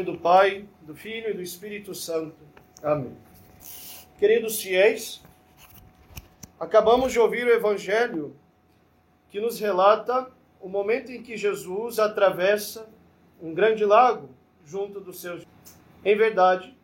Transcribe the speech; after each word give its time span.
Nome 0.00 0.12
do 0.12 0.18
Pai, 0.18 0.66
do 0.80 0.94
Filho 0.94 1.28
e 1.28 1.34
do 1.34 1.42
Espírito 1.42 1.94
Santo. 1.94 2.38
Amém. 2.82 3.14
Queridos 4.18 4.62
fiéis, 4.62 5.22
acabamos 6.58 7.12
de 7.12 7.18
ouvir 7.18 7.46
o 7.46 7.50
Evangelho 7.50 8.34
que 9.28 9.38
nos 9.38 9.60
relata 9.60 10.30
o 10.58 10.70
momento 10.70 11.12
em 11.12 11.22
que 11.22 11.36
Jesus 11.36 11.98
atravessa 11.98 12.88
um 13.42 13.52
grande 13.52 13.84
lago 13.84 14.30
junto 14.64 15.00
dos 15.00 15.20
seus. 15.20 15.46
Em 16.02 16.16
verdade, 16.16 16.74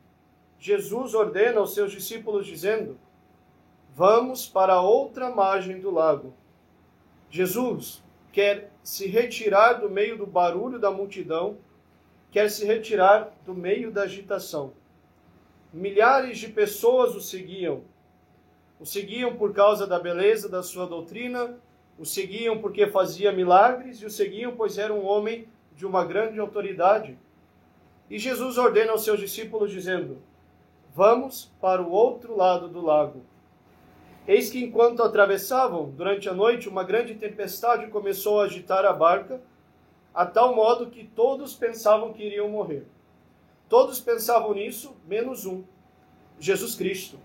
Jesus 0.59 1.15
ordena 1.15 1.61
aos 1.61 1.73
seus 1.73 1.93
discípulos, 1.93 2.47
dizendo: 2.47 2.99
Vamos 3.95 4.47
para 4.47 4.83
outra 4.83 5.31
margem 5.31 5.81
do 5.81 5.91
lago. 5.91 6.35
Jesus 7.31 8.05
quer 8.31 8.71
se 8.83 9.07
retirar 9.07 9.75
do 9.75 9.89
meio 9.89 10.19
do 10.19 10.27
barulho 10.27 10.79
da 10.79 10.91
multidão 10.91 11.57
quer 12.37 12.51
se 12.51 12.67
retirar 12.67 13.33
do 13.47 13.55
meio 13.55 13.91
da 13.91 14.03
agitação. 14.03 14.75
Milhares 15.73 16.37
de 16.37 16.49
pessoas 16.49 17.15
o 17.15 17.21
seguiam. 17.23 17.81
O 18.79 18.85
seguiam 18.85 19.37
por 19.37 19.55
causa 19.55 19.87
da 19.87 19.99
beleza 19.99 20.47
da 20.47 20.63
sua 20.63 20.87
doutrina, 20.87 21.59
o 21.99 22.05
seguiam 22.05 22.59
porque 22.59 22.89
fazia 22.89 23.33
milagres 23.33 24.03
e 24.03 24.05
o 24.05 24.11
seguiam 24.11 24.55
pois 24.55 24.77
era 24.77 24.93
um 24.93 25.07
homem 25.07 25.49
de 25.75 25.87
uma 25.87 26.05
grande 26.05 26.39
autoridade. 26.39 27.19
E 28.11 28.19
Jesus 28.19 28.59
ordena 28.59 28.93
aos 28.93 29.03
seus 29.03 29.19
discípulos, 29.19 29.71
dizendo: 29.71 30.19
Vamos 30.95 31.51
para 31.59 31.81
o 31.81 31.91
outro 31.91 32.37
lado 32.37 32.69
do 32.69 32.83
lago. 32.83 33.23
Eis 34.29 34.51
que 34.51 34.63
enquanto 34.63 35.03
atravessavam, 35.03 35.89
durante 35.89 36.29
a 36.29 36.35
noite, 36.35 36.69
uma 36.69 36.85
grande 36.85 37.15
tempestade 37.15 37.87
começou 37.87 38.43
a 38.43 38.45
agitar 38.45 38.85
a 38.85 38.93
barca 38.93 39.41
a 40.17 40.25
tal 40.25 40.57
modo 40.57 40.91
que 40.91 41.05
todos 41.05 41.53
pensavam 41.53 42.15
que 42.15 42.23
iriam 42.23 42.49
morrer. 42.49 42.87
Todos 43.69 44.01
pensavam 44.01 44.55
nisso, 44.55 44.97
menos 45.07 45.45
um, 45.45 45.63
Jesus 46.41 46.75
Cristo, 46.75 47.19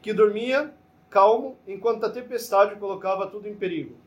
que 0.00 0.14
dormia 0.14 0.72
calmo 1.10 1.58
enquanto 1.68 2.06
a 2.06 2.10
tempestade 2.10 2.80
colocava 2.80 3.26
tudo 3.26 3.46
em 3.46 3.54
perigo. 3.54 3.98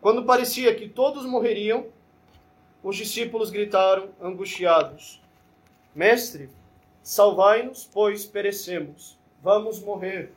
Quando 0.00 0.24
parecia 0.24 0.72
que 0.76 0.88
todos 0.88 1.26
morreriam, 1.26 1.86
os 2.84 2.94
discípulos 2.94 3.50
gritaram 3.50 4.10
angustiados: 4.20 5.20
Mestre, 5.92 6.48
salvai-nos, 7.02 7.84
pois 7.92 8.24
perecemos, 8.26 9.18
vamos 9.42 9.80
morrer. 9.80 10.32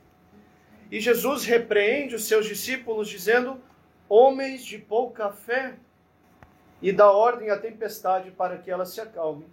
E 0.90 1.00
Jesus 1.00 1.46
repreende 1.46 2.16
os 2.16 2.24
seus 2.24 2.48
discípulos, 2.48 3.08
dizendo: 3.08 3.62
Homens 4.10 4.66
de 4.66 4.80
pouca 4.80 5.30
fé, 5.30 5.76
e 6.82 6.92
dá 6.92 7.12
ordem 7.12 7.50
à 7.50 7.58
tempestade 7.58 8.32
para 8.32 8.58
que 8.58 8.72
ela 8.72 8.86
se 8.86 9.00
acalme. 9.00 9.46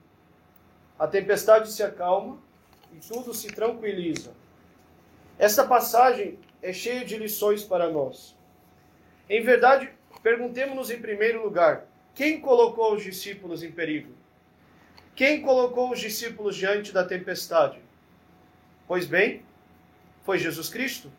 A 0.99 1.07
tempestade 1.07 1.71
se 1.71 1.83
acalma 1.83 2.39
e 2.93 2.97
tudo 2.97 3.35
se 3.35 3.49
tranquiliza. 3.49 4.33
Esta 5.39 5.65
passagem 5.65 6.39
é 6.63 6.73
cheia 6.73 7.05
de 7.05 7.17
lições 7.17 7.63
para 7.63 7.91
nós. 7.91 8.37
Em 9.29 9.43
verdade, 9.43 9.91
perguntemos-nos 10.23 10.91
em 10.91 11.01
primeiro 11.01 11.45
lugar: 11.45 11.87
quem 12.15 12.41
colocou 12.41 12.95
os 12.95 13.05
discípulos 13.05 13.63
em 13.63 13.71
perigo? 13.71 14.13
Quem 15.15 15.43
colocou 15.43 15.93
os 15.93 16.01
discípulos 16.01 16.57
diante 16.57 16.93
da 16.93 17.05
tempestade? 17.05 17.79
Pois 18.87 19.07
bem, 19.07 19.43
foi 20.23 20.39
Jesus 20.39 20.69
Cristo, 20.69 21.13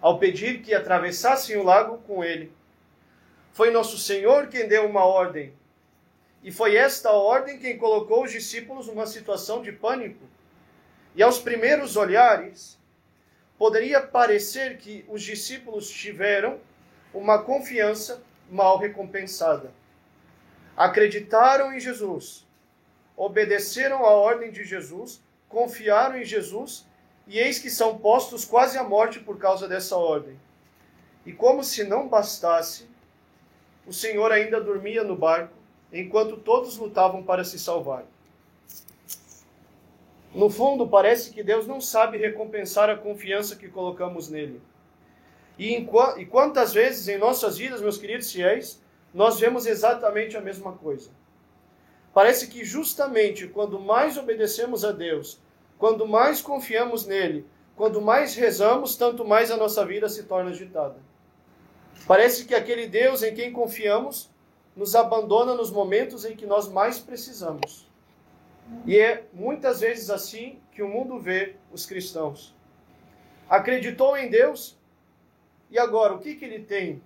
ao 0.00 0.18
pedir 0.18 0.62
que 0.62 0.74
atravessassem 0.74 1.56
o 1.56 1.62
lago 1.62 1.98
com 1.98 2.24
ele. 2.24 2.52
Foi 3.52 3.70
nosso 3.70 3.98
Senhor 3.98 4.48
quem 4.48 4.68
deu 4.68 4.86
uma 4.86 5.04
ordem. 5.04 5.52
E 6.42 6.50
foi 6.50 6.76
esta 6.76 7.10
ordem 7.10 7.58
quem 7.58 7.76
colocou 7.76 8.24
os 8.24 8.32
discípulos 8.32 8.86
numa 8.86 9.06
situação 9.06 9.62
de 9.62 9.72
pânico. 9.72 10.24
E 11.14 11.22
aos 11.22 11.38
primeiros 11.38 11.96
olhares, 11.96 12.78
poderia 13.58 14.00
parecer 14.00 14.78
que 14.78 15.04
os 15.08 15.22
discípulos 15.22 15.90
tiveram 15.90 16.58
uma 17.12 17.42
confiança 17.42 18.22
mal 18.50 18.78
recompensada. 18.78 19.72
Acreditaram 20.76 21.72
em 21.74 21.80
Jesus, 21.80 22.46
obedeceram 23.16 24.04
à 24.06 24.10
ordem 24.10 24.50
de 24.50 24.64
Jesus, 24.64 25.20
confiaram 25.48 26.16
em 26.16 26.24
Jesus, 26.24 26.86
e 27.26 27.38
eis 27.38 27.58
que 27.58 27.68
são 27.68 27.98
postos 27.98 28.44
quase 28.44 28.78
à 28.78 28.82
morte 28.82 29.20
por 29.20 29.38
causa 29.38 29.68
dessa 29.68 29.96
ordem. 29.96 30.40
E 31.26 31.32
como 31.32 31.62
se 31.62 31.84
não 31.84 32.08
bastasse, 32.08 32.88
o 33.90 33.92
Senhor 33.92 34.30
ainda 34.30 34.60
dormia 34.60 35.02
no 35.02 35.16
barco, 35.16 35.52
enquanto 35.92 36.36
todos 36.36 36.76
lutavam 36.76 37.24
para 37.24 37.42
se 37.42 37.58
salvar. 37.58 38.04
No 40.32 40.48
fundo, 40.48 40.86
parece 40.86 41.32
que 41.32 41.42
Deus 41.42 41.66
não 41.66 41.80
sabe 41.80 42.16
recompensar 42.16 42.88
a 42.88 42.96
confiança 42.96 43.56
que 43.56 43.68
colocamos 43.68 44.28
nele. 44.28 44.62
E, 45.58 45.74
em, 45.74 45.90
e 46.18 46.24
quantas 46.24 46.72
vezes 46.72 47.08
em 47.08 47.18
nossas 47.18 47.58
vidas, 47.58 47.80
meus 47.80 47.98
queridos 47.98 48.30
fiéis, 48.30 48.80
nós 49.12 49.40
vemos 49.40 49.66
exatamente 49.66 50.36
a 50.36 50.40
mesma 50.40 50.70
coisa. 50.74 51.10
Parece 52.14 52.46
que 52.46 52.64
justamente 52.64 53.48
quando 53.48 53.80
mais 53.80 54.16
obedecemos 54.16 54.84
a 54.84 54.92
Deus, 54.92 55.40
quando 55.76 56.06
mais 56.06 56.40
confiamos 56.40 57.04
nele, 57.04 57.44
quando 57.74 58.00
mais 58.00 58.36
rezamos, 58.36 58.94
tanto 58.94 59.24
mais 59.24 59.50
a 59.50 59.56
nossa 59.56 59.84
vida 59.84 60.08
se 60.08 60.22
torna 60.22 60.50
agitada. 60.50 61.09
Parece 62.06 62.44
que 62.44 62.54
aquele 62.54 62.86
Deus 62.86 63.22
em 63.22 63.34
quem 63.34 63.52
confiamos 63.52 64.30
nos 64.76 64.94
abandona 64.94 65.54
nos 65.54 65.70
momentos 65.70 66.24
em 66.24 66.34
que 66.34 66.46
nós 66.46 66.68
mais 66.68 66.98
precisamos. 66.98 67.88
E 68.86 68.98
é 68.98 69.24
muitas 69.32 69.80
vezes 69.80 70.10
assim 70.10 70.58
que 70.72 70.82
o 70.82 70.88
mundo 70.88 71.18
vê 71.18 71.56
os 71.72 71.84
cristãos. 71.84 72.54
Acreditou 73.48 74.16
em 74.16 74.28
Deus 74.28 74.78
e 75.70 75.78
agora 75.78 76.14
o 76.14 76.18
que, 76.18 76.34
que 76.34 76.44
ele 76.44 76.60
tem? 76.60 77.02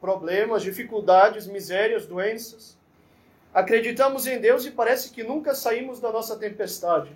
Problemas, 0.00 0.62
dificuldades, 0.62 1.46
misérias, 1.46 2.06
doenças. 2.06 2.76
Acreditamos 3.56 4.26
em 4.26 4.38
Deus 4.38 4.66
e 4.66 4.70
parece 4.70 5.10
que 5.10 5.24
nunca 5.24 5.54
saímos 5.54 5.98
da 5.98 6.12
nossa 6.12 6.36
tempestade, 6.36 7.10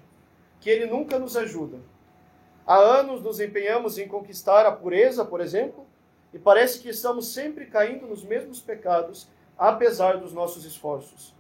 que 0.59 0.71
Ele 0.71 0.87
nunca 0.87 1.19
nos 1.19 1.37
ajuda. 1.37 1.79
Há 2.67 2.77
anos 2.77 3.23
nos 3.23 3.41
empenhamos 3.41 3.99
em 3.99 4.09
conquistar 4.09 4.65
a 4.65 4.73
pureza, 4.73 5.23
por 5.23 5.43
exemplo, 5.43 5.87
e 6.33 6.39
parece 6.39 6.81
que 6.81 6.89
estamos 6.89 7.33
sempre 7.33 7.67
caindo 7.67 8.07
nos 8.07 8.23
mesmos 8.23 8.61
pecados, 8.61 9.29
apesar 9.59 10.19
dos 10.19 10.33
nossos 10.33 10.65
esforços. 10.65 11.35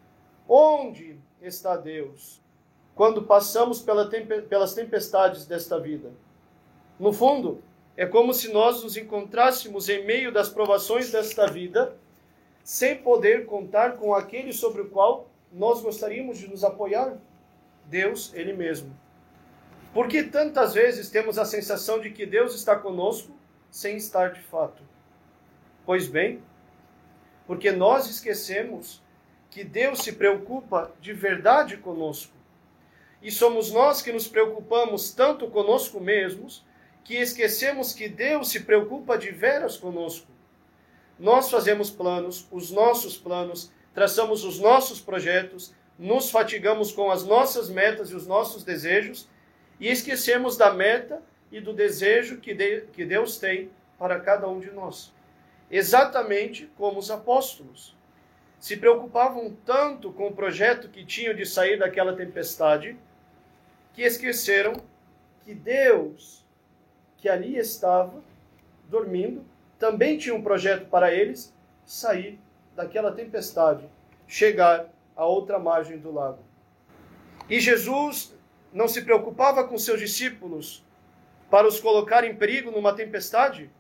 Onde 0.48 1.18
está 1.40 1.76
Deus 1.76 2.40
quando 2.94 3.22
passamos 3.22 3.80
pelas 4.48 4.74
tempestades 4.74 5.46
desta 5.46 5.78
vida? 5.78 6.10
No 6.98 7.12
fundo, 7.12 7.62
é 7.96 8.04
como 8.04 8.34
se 8.34 8.52
nós 8.52 8.82
nos 8.82 8.96
encontrássemos 8.96 9.88
em 9.88 10.04
meio 10.04 10.32
das 10.32 10.48
provações 10.48 11.10
desta 11.10 11.46
vida, 11.46 11.96
sem 12.64 12.96
poder 12.96 13.46
contar 13.46 13.96
com 13.96 14.14
aquele 14.14 14.52
sobre 14.52 14.82
o 14.82 14.90
qual 14.90 15.28
nós 15.52 15.80
gostaríamos 15.80 16.38
de 16.38 16.48
nos 16.48 16.62
apoiar, 16.62 17.16
Deus, 17.86 18.32
Ele 18.34 18.52
mesmo. 18.52 18.94
Porque 19.92 20.22
tantas 20.22 20.74
vezes 20.74 21.10
temos 21.10 21.38
a 21.38 21.44
sensação 21.44 22.00
de 22.00 22.10
que 22.10 22.24
Deus 22.24 22.54
está 22.54 22.76
conosco, 22.76 23.32
sem 23.70 23.96
estar 23.96 24.32
de 24.32 24.40
fato. 24.40 24.82
Pois 25.84 26.06
bem, 26.08 26.42
porque 27.46 27.72
nós 27.72 28.08
esquecemos 28.08 29.02
que 29.50 29.64
Deus 29.64 30.00
se 30.00 30.12
preocupa 30.12 30.92
de 31.00 31.12
verdade 31.12 31.76
conosco. 31.76 32.32
E 33.22 33.30
somos 33.30 33.70
nós 33.70 34.00
que 34.00 34.12
nos 34.12 34.28
preocupamos 34.28 35.12
tanto 35.12 35.48
conosco 35.48 36.00
mesmos, 36.00 36.64
que 37.04 37.16
esquecemos 37.16 37.92
que 37.92 38.08
Deus 38.08 38.50
se 38.50 38.60
preocupa 38.60 39.18
de 39.18 39.30
veras 39.30 39.76
conosco. 39.76 40.28
Nós 41.18 41.50
fazemos 41.50 41.90
planos, 41.90 42.46
os 42.50 42.70
nossos 42.70 43.16
planos, 43.16 43.70
traçamos 43.92 44.44
os 44.44 44.58
nossos 44.58 45.00
projetos, 45.00 45.74
nos 45.98 46.30
fatigamos 46.30 46.92
com 46.92 47.10
as 47.10 47.24
nossas 47.24 47.68
metas 47.68 48.10
e 48.10 48.14
os 48.14 48.26
nossos 48.26 48.64
desejos 48.64 49.28
e 49.78 49.88
esquecemos 49.88 50.56
da 50.56 50.72
meta 50.72 51.22
e 51.50 51.60
do 51.60 51.72
desejo 51.72 52.38
que, 52.38 52.54
de, 52.54 52.82
que 52.92 53.04
Deus 53.04 53.38
tem 53.38 53.70
para 53.98 54.20
cada 54.20 54.48
um 54.48 54.60
de 54.60 54.70
nós. 54.70 55.12
Exatamente 55.70 56.70
como 56.76 56.98
os 56.98 57.10
apóstolos. 57.10 57.96
Se 58.58 58.76
preocupavam 58.76 59.56
tanto 59.64 60.12
com 60.12 60.28
o 60.28 60.34
projeto 60.34 60.88
que 60.88 61.04
tinham 61.04 61.34
de 61.34 61.46
sair 61.46 61.78
daquela 61.78 62.14
tempestade, 62.14 62.96
que 63.94 64.02
esqueceram 64.02 64.74
que 65.44 65.54
Deus, 65.54 66.44
que 67.16 67.28
ali 67.28 67.56
estava, 67.56 68.22
dormindo, 68.88 69.44
também 69.78 70.18
tinha 70.18 70.34
um 70.34 70.42
projeto 70.42 70.86
para 70.88 71.12
eles 71.12 71.54
sair 71.86 72.38
daquela 72.76 73.12
tempestade, 73.12 73.88
chegar 74.26 74.88
à 75.16 75.24
outra 75.24 75.58
margem 75.58 75.98
do 75.98 76.12
lago. 76.12 76.38
E 77.48 77.58
Jesus 77.58 78.34
não 78.72 78.86
se 78.86 79.02
preocupava 79.02 79.66
com 79.66 79.76
seus 79.78 79.98
discípulos 79.98 80.84
para 81.50 81.66
os 81.66 81.80
colocar 81.80 82.24
em 82.24 82.34
perigo 82.34 82.70
numa 82.70 82.94
tempestade? 82.94 83.70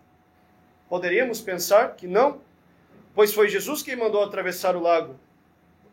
Poderíamos 0.88 1.40
pensar 1.40 1.94
que 1.94 2.08
não, 2.08 2.40
pois 3.14 3.32
foi 3.32 3.48
Jesus 3.48 3.82
quem 3.82 3.94
mandou 3.96 4.22
atravessar 4.22 4.74
o 4.76 4.80
lago. 4.80 5.18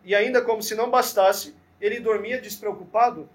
e 0.03 0.15
ainda 0.15 0.41
como 0.41 0.63
se 0.63 0.73
não 0.73 0.89
bastasse, 0.89 1.53
ele 1.81 1.99
dormia 1.99 2.39
despreocupado. 2.39 3.29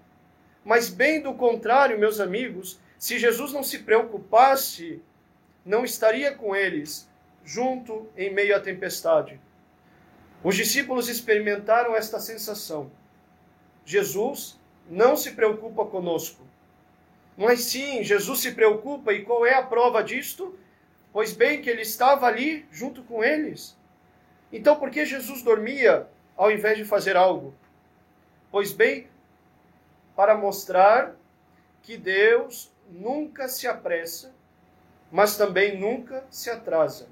Mas 0.65 0.89
bem 0.89 1.21
do 1.21 1.33
contrário, 1.35 1.99
meus 1.99 2.19
amigos, 2.19 2.79
se 2.97 3.19
Jesus 3.19 3.53
não 3.53 3.61
se 3.61 3.79
preocupasse, 3.79 4.99
não 5.63 5.85
estaria 5.85 6.33
com 6.33 6.55
eles, 6.55 7.07
junto 7.45 8.09
em 8.17 8.33
meio 8.33 8.55
à 8.55 8.59
tempestade. 8.59 9.39
Os 10.43 10.55
discípulos 10.55 11.07
experimentaram 11.07 11.95
esta 11.95 12.19
sensação. 12.19 12.91
Jesus 13.85 14.59
não 14.89 15.15
se 15.15 15.31
preocupa 15.31 15.85
conosco. 15.85 16.43
Mas 17.35 17.61
sim, 17.61 18.03
Jesus 18.03 18.39
se 18.39 18.51
preocupa, 18.51 19.11
e 19.11 19.23
qual 19.23 19.45
é 19.45 19.55
a 19.55 19.63
prova 19.63 20.03
disto? 20.03 20.57
Pois 21.11 21.33
bem, 21.33 21.61
que 21.61 21.69
ele 21.69 21.81
estava 21.81 22.27
ali 22.27 22.65
junto 22.71 23.03
com 23.03 23.23
eles. 23.23 23.77
Então, 24.51 24.75
por 24.75 24.91
que 24.91 25.05
Jesus 25.05 25.41
dormia 25.41 26.07
ao 26.37 26.51
invés 26.51 26.77
de 26.77 26.85
fazer 26.85 27.15
algo? 27.15 27.53
Pois 28.51 28.71
bem, 28.71 29.07
para 30.15 30.37
mostrar 30.37 31.15
que 31.81 31.97
Deus 31.97 32.71
nunca 32.89 33.47
se 33.47 33.67
apressa, 33.67 34.33
mas 35.11 35.37
também 35.37 35.77
nunca 35.77 36.25
se 36.29 36.49
atrasa. 36.49 37.07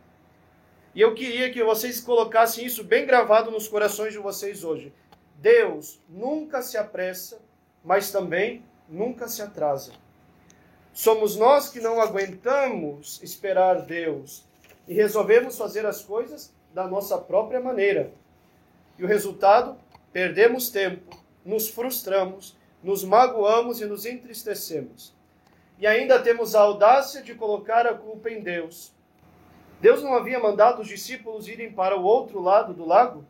E 0.94 1.02
eu 1.02 1.16
queria 1.16 1.52
que 1.52 1.64
vocês 1.64 2.00
colocassem 2.00 2.66
isso 2.66 2.84
bem 2.84 3.06
gravado 3.06 3.50
nos 3.50 3.68
corações 3.68 4.14
de 4.14 4.20
vocês 4.20 4.64
hoje. 4.64 4.94
Deus 5.38 6.00
nunca 6.08 6.62
se 6.62 6.78
apressa, 6.78 7.42
mas 7.84 8.12
também 8.12 8.64
nunca 8.88 9.28
se 9.28 9.42
atrasa. 9.42 9.94
Somos 10.94 11.38
nós 11.38 11.70
que 11.70 11.80
não 11.80 12.02
aguentamos 12.02 13.22
esperar 13.24 13.82
Deus 13.82 14.46
e 14.88 14.94
resolvemos 14.94 15.58
fazer 15.58 15.86
as 15.86 16.04
coisas 16.04 16.54
da 16.74 16.86
nossa 16.86 17.18
própria 17.18 17.62
maneira. 17.62 18.12
E 18.98 19.04
o 19.04 19.08
resultado? 19.08 19.78
Perdemos 20.12 20.70
tempo, 20.70 21.18
nos 21.46 21.70
frustramos, 21.70 22.58
nos 22.84 23.04
magoamos 23.04 23.80
e 23.80 23.86
nos 23.86 24.06
entristecemos. 24.06 25.16
E 25.80 25.88
ainda 25.88 26.22
temos 26.22 26.56
a 26.56 26.62
audácia 26.62 27.22
de 27.22 27.34
colocar 27.34 27.88
a 27.88 27.94
culpa 27.94 28.30
em 28.30 28.42
Deus. 28.42 28.94
Deus 29.80 30.04
não 30.04 30.14
havia 30.14 30.40
mandado 30.40 30.82
os 30.82 30.88
discípulos 30.88 31.48
irem 31.48 31.72
para 31.72 31.98
o 31.98 32.04
outro 32.04 32.40
lado 32.42 32.74
do 32.74 32.86
lago? 32.86 33.26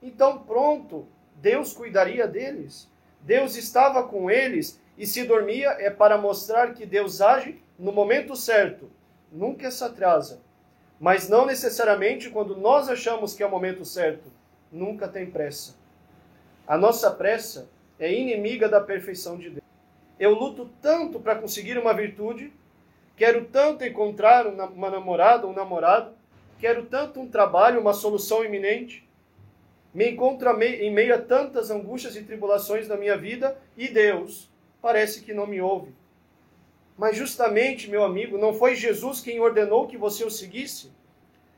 Então, 0.00 0.38
pronto, 0.38 1.06
Deus 1.36 1.72
cuidaria 1.72 2.26
deles. 2.26 2.88
Deus 3.20 3.56
estava 3.56 4.04
com 4.04 4.30
eles 4.30 4.80
e 4.96 5.06
se 5.06 5.24
dormia 5.24 5.70
é 5.78 5.90
para 5.90 6.16
mostrar 6.16 6.74
que 6.74 6.86
Deus 6.86 7.20
age 7.20 7.60
no 7.78 7.92
momento 7.92 8.36
certo, 8.36 8.90
nunca 9.30 9.70
se 9.70 9.82
atrasa. 9.82 10.40
Mas 11.00 11.28
não 11.28 11.44
necessariamente 11.44 12.30
quando 12.30 12.56
nós 12.56 12.88
achamos 12.88 13.34
que 13.34 13.42
é 13.42 13.46
o 13.46 13.50
momento 13.50 13.84
certo, 13.84 14.30
nunca 14.70 15.08
tem 15.08 15.26
pressa. 15.26 15.74
A 16.66 16.78
nossa 16.78 17.10
pressa 17.10 17.68
é 17.98 18.12
inimiga 18.12 18.68
da 18.68 18.80
perfeição 18.80 19.36
de 19.36 19.50
Deus. 19.50 19.64
Eu 20.18 20.32
luto 20.32 20.70
tanto 20.80 21.18
para 21.18 21.34
conseguir 21.34 21.76
uma 21.76 21.92
virtude, 21.92 22.52
quero 23.16 23.44
tanto 23.46 23.84
encontrar 23.84 24.46
uma 24.46 24.90
namorada 24.90 25.46
ou 25.46 25.52
um 25.52 25.56
namorado, 25.56 26.12
quero 26.60 26.86
tanto 26.86 27.20
um 27.20 27.28
trabalho, 27.28 27.80
uma 27.80 27.92
solução 27.92 28.44
iminente, 28.44 29.08
me 29.92 30.10
encontro 30.10 30.50
em 30.62 30.92
meio 30.92 31.14
a 31.14 31.18
tantas 31.18 31.70
angústias 31.70 32.16
e 32.16 32.22
tribulações 32.22 32.88
da 32.88 32.96
minha 32.96 33.16
vida 33.16 33.58
e 33.76 33.88
Deus 33.88 34.53
parece 34.84 35.22
que 35.22 35.32
não 35.32 35.46
me 35.46 35.62
ouve. 35.62 35.94
Mas 36.94 37.16
justamente, 37.16 37.88
meu 37.88 38.04
amigo, 38.04 38.36
não 38.36 38.52
foi 38.52 38.74
Jesus 38.74 39.18
quem 39.18 39.40
ordenou 39.40 39.86
que 39.86 39.96
você 39.96 40.22
o 40.22 40.30
seguisse? 40.30 40.92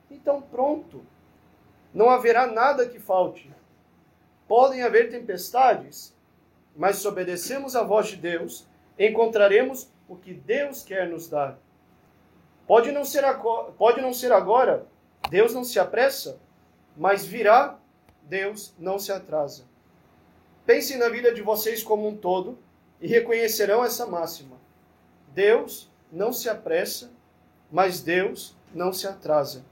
Então, 0.09 0.41
pronto. 0.41 1.05
Não 1.93 2.09
haverá 2.09 2.47
nada 2.47 2.87
que 2.87 3.01
falte. 3.01 3.53
Podem 4.47 4.85
haver 4.85 5.11
tempestades, 5.11 6.17
mas 6.77 6.99
se 6.99 7.09
obedecemos 7.09 7.75
à 7.75 7.83
voz 7.83 8.07
de 8.07 8.17
Deus, 8.17 8.65
encontraremos 8.97 9.91
o 10.09 10.15
que 10.15 10.33
Deus 10.33 10.85
quer 10.85 11.09
nos 11.09 11.29
dar. 11.29 11.59
Pode 12.65 12.93
não 12.93 13.05
ser, 13.05 13.25
pode 13.77 14.01
não 14.01 14.15
ser 14.15 14.31
agora, 14.31 14.87
Deus 15.29 15.53
não 15.53 15.65
se 15.65 15.81
apressa, 15.81 16.39
mas 16.97 17.27
virá 17.27 17.77
Deus 18.23 18.73
não 18.79 19.01
se 19.01 19.11
atrasa. 19.11 19.65
Pensem 20.65 20.97
na 20.97 21.09
vida 21.09 21.35
de 21.35 21.43
vocês 21.43 21.83
como 21.83 22.07
um 22.07 22.17
todo 22.17 22.57
e 23.01 23.07
reconhecerão 23.07 23.85
essa 23.85 24.07
máxima. 24.07 24.57
Deus 25.35 25.91
não 26.11 26.33
se 26.33 26.49
apressa, 26.49 27.11
mas 27.71 28.01
Deus 28.01 28.57
não 28.75 28.93
se 28.93 29.07
atrasa. 29.07 29.65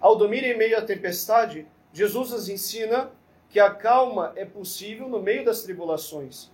Ao 0.00 0.16
dormir 0.16 0.44
em 0.44 0.56
meio 0.56 0.78
à 0.78 0.82
tempestade, 0.82 1.66
Jesus 1.92 2.30
nos 2.30 2.48
ensina 2.48 3.10
que 3.50 3.60
a 3.60 3.70
calma 3.70 4.32
é 4.34 4.44
possível 4.44 5.08
no 5.08 5.20
meio 5.20 5.44
das 5.44 5.62
tribulações. 5.62 6.50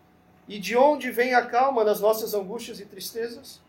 E 0.49 0.59
de 0.59 0.77
onde 0.77 1.11
vem 1.11 1.35
a 1.35 1.47
calma 1.47 1.85
nas 1.85 2.01
nossas 2.01 2.35
angústias 2.35 2.81
e 2.81 2.87
tristezas? 2.87 3.61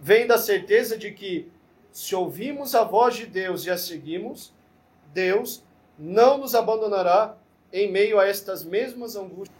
Vem 0.00 0.26
da 0.26 0.38
certeza 0.38 0.96
de 0.96 1.10
que, 1.12 1.50
se 1.90 2.14
ouvimos 2.14 2.74
a 2.74 2.84
voz 2.84 3.16
de 3.16 3.26
Deus 3.26 3.64
e 3.64 3.70
a 3.70 3.76
seguimos, 3.76 4.54
Deus 5.12 5.62
não 5.98 6.38
nos 6.38 6.54
abandonará 6.54 7.36
em 7.72 7.90
meio 7.90 8.18
a 8.18 8.26
estas 8.26 8.64
mesmas 8.64 9.16
angústias. 9.16 9.55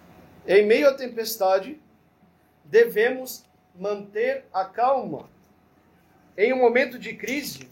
Em 0.49 0.65
meio 0.65 0.89
à 0.89 0.95
tempestade, 0.95 1.81
devemos 2.65 3.45
manter 3.75 4.45
a 4.53 4.65
calma. 4.65 5.29
Em 6.39 6.53
um 6.53 6.59
momento 6.59 7.01
de 7.01 7.17
crise, 7.17 7.69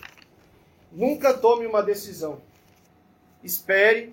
nunca 0.90 1.32
tome 1.32 1.66
uma 1.66 1.84
decisão. 1.84 2.42
Espere, 3.44 4.12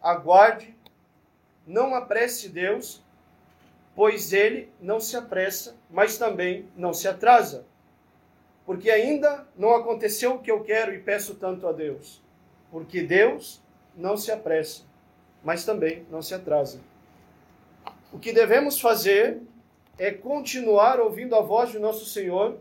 aguarde, 0.00 0.74
não 1.66 1.94
apresse 1.94 2.48
Deus, 2.48 3.02
pois 3.94 4.32
ele 4.32 4.72
não 4.80 5.00
se 5.00 5.14
apressa, 5.14 5.76
mas 5.90 6.16
também 6.16 6.66
não 6.74 6.94
se 6.94 7.06
atrasa. 7.06 7.66
Porque 8.64 8.90
ainda 8.90 9.46
não 9.54 9.74
aconteceu 9.74 10.34
o 10.34 10.38
que 10.38 10.50
eu 10.50 10.64
quero 10.64 10.94
e 10.94 10.98
peço 10.98 11.34
tanto 11.34 11.66
a 11.66 11.72
Deus. 11.72 12.22
Porque 12.70 13.02
Deus 13.02 13.60
não 13.94 14.16
se 14.16 14.30
apressa, 14.30 14.84
mas 15.44 15.64
também 15.66 16.06
não 16.10 16.22
se 16.22 16.34
atrasa. 16.34 16.80
O 18.10 18.18
que 18.18 18.32
devemos 18.32 18.80
fazer 18.80 19.42
é 19.98 20.10
continuar 20.10 20.98
ouvindo 20.98 21.34
a 21.36 21.40
voz 21.40 21.70
de 21.70 21.78
nosso 21.78 22.06
Senhor, 22.06 22.58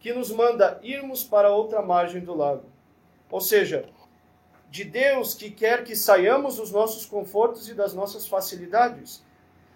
que 0.00 0.12
nos 0.12 0.30
manda 0.30 0.80
irmos 0.82 1.22
para 1.22 1.54
outra 1.54 1.80
margem 1.80 2.20
do 2.20 2.34
lago. 2.34 2.64
Ou 3.30 3.40
seja, 3.40 3.88
de 4.68 4.84
Deus 4.84 5.34
que 5.34 5.50
quer 5.50 5.84
que 5.84 5.94
saiamos 5.94 6.56
dos 6.56 6.72
nossos 6.72 7.06
confortos 7.06 7.68
e 7.68 7.74
das 7.74 7.94
nossas 7.94 8.26
facilidades. 8.26 9.22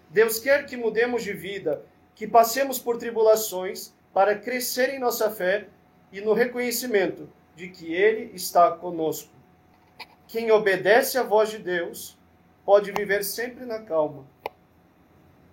Deus 0.09 0.39
quer 0.39 0.65
que 0.65 0.75
mudemos 0.75 1.23
de 1.23 1.33
vida, 1.33 1.83
que 2.13 2.27
passemos 2.27 2.79
por 2.79 2.97
tribulações 2.97 3.93
para 4.13 4.37
crescer 4.37 4.89
em 4.89 4.99
nossa 4.99 5.29
fé 5.29 5.67
e 6.11 6.19
no 6.19 6.33
reconhecimento 6.33 7.29
de 7.55 7.69
que 7.69 7.93
Ele 7.93 8.35
está 8.35 8.71
conosco. 8.71 9.29
Quem 10.27 10.51
obedece 10.51 11.17
à 11.17 11.23
voz 11.23 11.51
de 11.51 11.59
Deus 11.59 12.17
pode 12.65 12.91
viver 12.91 13.23
sempre 13.23 13.65
na 13.65 13.79
calma. 13.79 14.25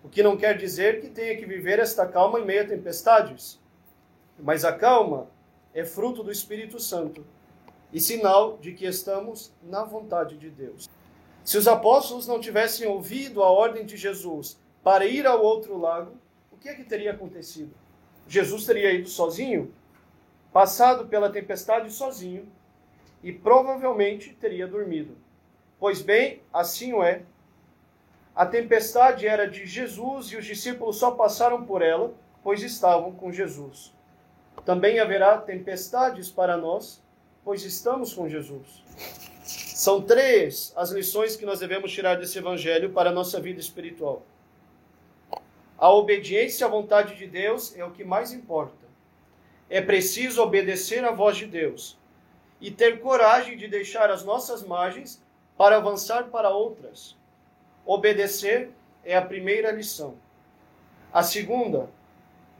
O 0.04 0.08
que 0.11 0.23
não 0.23 0.37
quer 0.37 0.58
dizer 0.58 1.00
que 1.00 1.08
tenha 1.08 1.34
que 1.34 1.46
viver 1.46 1.78
esta 1.78 2.06
calma 2.06 2.38
em 2.38 2.44
meio 2.44 2.62
a 2.62 2.66
tempestades. 2.66 3.58
Mas 4.38 4.62
a 4.62 4.73
calma 4.73 5.28
é 5.73 5.82
fruto 5.82 6.23
do 6.23 6.30
Espírito 6.30 6.78
Santo 6.78 7.25
e 7.90 7.99
sinal 7.99 8.58
de 8.58 8.75
que 8.75 8.84
estamos 8.84 9.50
na 9.62 9.82
vontade 9.82 10.37
de 10.37 10.50
Deus. 10.50 10.90
Se 11.42 11.56
os 11.56 11.66
apóstolos 11.66 12.26
não 12.26 12.38
tivessem 12.38 12.87
ouvido 12.87 13.42
a 13.42 13.50
ordem 13.50 13.87
de 13.87 13.96
Jesus 13.96 14.61
para 14.82 15.06
ir 15.06 15.26
ao 15.26 15.42
outro 15.42 15.78
lago, 15.78 16.12
o 16.52 16.56
que 16.58 16.68
é 16.68 16.75
que 16.75 16.84
teria 16.84 17.12
acontecido? 17.12 17.75
Jesus 18.28 18.66
teria 18.66 18.92
ido 18.92 19.08
sozinho, 19.08 19.73
passado 20.52 21.06
pela 21.06 21.30
tempestade 21.30 21.90
sozinho, 21.90 22.46
e 23.23 23.32
provavelmente 23.32 24.34
teria 24.34 24.66
dormido. 24.66 25.16
Pois 25.78 26.02
bem, 26.02 26.42
assim 26.52 26.92
o 26.92 27.02
é. 27.02 27.23
A 28.35 28.45
tempestade 28.45 29.29
era 29.29 29.49
de 29.49 29.64
Jesus 29.64 30.26
e 30.33 30.37
os 30.37 30.45
discípulos 30.45 30.97
só 30.97 31.12
passaram 31.12 31.64
por 31.64 31.83
ela, 31.83 32.12
pois 32.43 32.62
estavam 32.62 33.12
com 33.12 33.31
Jesus. 33.31 33.93
Também 34.64 34.99
haverá 34.99 35.38
tempestades 35.38 36.31
para 36.31 36.57
nós, 36.57 37.00
pois 37.45 37.62
estamos 37.64 38.12
com 38.12 38.29
Jesus. 38.29 38.83
São 39.45 40.03
três 40.03 40.73
as 40.75 40.91
lições 40.91 41.37
que 41.37 41.47
nós 41.47 41.61
devemos 41.61 41.93
tirar 41.93 42.17
desse 42.17 42.38
evangelho 42.38 42.91
para 42.91 43.11
a 43.11 43.12
nossa 43.12 43.41
vida 43.41 43.61
espiritual. 43.61 44.23
A 45.79 45.93
obediência 45.93 46.67
à 46.67 46.71
vontade 46.71 47.14
de 47.17 47.26
Deus 47.26 47.76
é 47.76 47.85
o 47.85 47.91
que 47.91 48.03
mais 48.03 48.33
importa. 48.33 48.85
É 49.69 49.81
preciso 49.81 50.43
obedecer 50.43 51.05
à 51.05 51.12
voz 51.12 51.37
de 51.37 51.47
Deus 51.47 51.99
e 52.61 52.71
ter 52.71 53.00
coragem 53.00 53.57
de 53.57 53.69
deixar 53.69 54.11
as 54.11 54.25
nossas 54.25 54.62
margens 54.62 55.23
para 55.57 55.76
avançar 55.76 56.25
para 56.25 56.50
outras. 56.50 57.17
Obedecer 57.87 58.71
é 59.05 59.17
a 59.17 59.23
primeira 59.23 59.71
lição. 59.71 60.17
A 61.12 61.23
segunda 61.23 61.91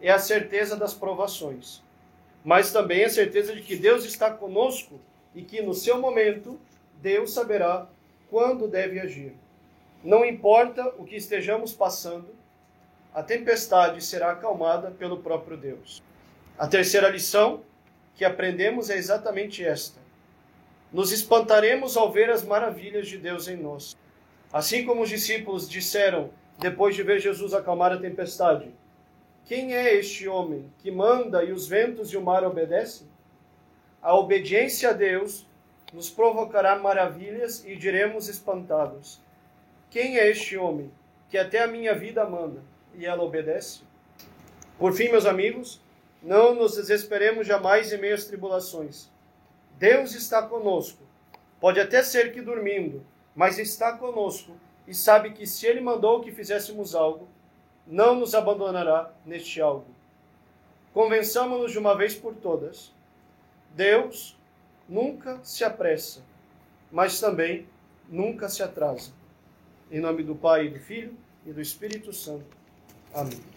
é 0.01 0.11
a 0.11 0.19
certeza 0.19 0.77
das 0.77 0.93
provações, 0.93 1.83
mas 2.45 2.71
também 2.71 3.05
a 3.05 3.11
certeza 3.11 3.55
de 3.55 3.63
que 3.63 3.75
Deus 3.75 4.05
está 4.05 4.31
conosco 4.31 5.01
e 5.35 5.43
que 5.43 5.63
no 5.63 5.73
seu 5.73 5.99
momento 5.99 6.61
Deus 7.01 7.33
saberá 7.33 7.89
quando 8.31 8.69
deve 8.69 9.01
agir. 9.01 9.35
Não 10.03 10.25
importa 10.25 10.87
o 10.99 11.05
que 11.05 11.17
estejamos 11.17 11.73
passando, 11.73 12.29
a 13.15 13.23
tempestade 13.23 14.05
será 14.05 14.33
acalmada 14.33 14.91
pelo 14.91 15.19
próprio 15.19 15.57
Deus. 15.57 16.03
A 16.59 16.67
terceira 16.67 17.09
lição 17.09 17.63
que 18.15 18.25
aprendemos 18.25 18.91
é 18.91 18.97
exatamente 18.97 19.65
esta: 19.65 19.99
nos 20.93 21.13
espantaremos 21.13 21.97
ao 21.97 22.13
ver 22.13 22.29
as 22.31 22.45
maravilhas 22.45 23.09
de 23.09 23.17
Deus 23.17 23.49
em 23.49 23.57
nós. 23.57 23.97
Assim 24.55 24.85
como 24.85 25.03
os 25.03 25.09
discípulos 25.09 25.69
disseram 25.69 26.31
depois 26.61 26.95
de 26.95 27.03
ver 27.03 27.19
Jesus 27.19 27.53
acalmar 27.53 27.91
a 27.91 27.99
tempestade: 27.99 28.71
Quem 29.45 29.75
é 29.75 29.93
este 29.95 30.29
homem 30.29 30.73
que 30.79 30.93
manda 30.93 31.43
e 31.43 31.51
os 31.51 31.67
ventos 31.67 32.13
e 32.13 32.17
o 32.17 32.23
mar 32.23 32.45
obedecem? 32.45 33.09
A 34.01 34.17
obediência 34.17 34.91
a 34.91 34.93
Deus 34.93 35.45
nos 35.93 36.09
provocará 36.09 36.79
maravilhas 36.79 37.65
e 37.67 37.75
diremos 37.75 38.29
espantados: 38.29 39.21
Quem 39.91 40.19
é 40.19 40.31
este 40.31 40.57
homem 40.57 40.89
que 41.29 41.37
até 41.37 41.61
a 41.61 41.67
minha 41.67 41.93
vida 41.93 42.25
manda 42.25 42.63
e 42.95 43.05
ela 43.05 43.25
obedece? 43.25 43.81
Por 44.79 44.93
fim, 44.93 45.09
meus 45.09 45.27
amigos, 45.27 45.81
não 46.23 46.55
nos 46.55 46.77
desesperemos 46.77 47.45
jamais 47.45 47.93
em 47.93 47.99
meio 47.99 48.15
às 48.15 48.25
tribulações. 48.25 49.11
Deus 49.81 50.15
está 50.15 50.43
conosco. 50.43 51.03
Pode 51.59 51.81
até 51.81 52.05
ser 52.05 52.33
que 52.33 52.41
dormindo, 52.41 53.05
mas 53.35 53.59
está 53.59 53.97
conosco 53.97 54.53
e 54.87 54.95
sabe 54.95 55.33
que 55.33 55.47
se 55.47 55.67
Ele 55.67 55.81
mandou 55.81 56.21
que 56.21 56.31
fizéssemos 56.31 56.95
algo, 56.95 57.29
não 57.87 58.15
nos 58.15 58.35
abandonará 58.35 59.13
neste 59.25 59.61
algo. 59.61 59.87
Convençamos-nos 60.93 61.73
de 61.73 61.79
uma 61.79 61.97
vez 61.97 62.15
por 62.15 62.35
todas: 62.35 62.93
Deus 63.75 64.39
nunca 64.89 65.41
se 65.43 65.65
apressa, 65.65 66.23
mas 66.91 67.19
também 67.21 67.67
nunca 68.09 68.49
se 68.49 68.63
atrasa. 68.63 69.13
Em 69.91 70.01
nome 70.01 70.23
do 70.23 70.35
Pai, 70.35 70.67
e 70.67 70.71
do 70.71 70.79
Filho 70.79 71.17
e 71.45 71.53
do 71.53 71.61
Espírito 71.61 72.13
Santo. 72.13 72.57
Amém. 73.13 73.54